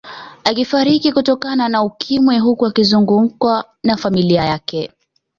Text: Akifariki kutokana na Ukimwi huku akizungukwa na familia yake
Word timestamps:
Akifariki 0.43 1.11
kutokana 1.13 1.69
na 1.69 1.83
Ukimwi 1.83 2.39
huku 2.39 2.65
akizungukwa 2.65 3.65
na 3.83 3.97
familia 3.97 4.43
yake 4.45 4.89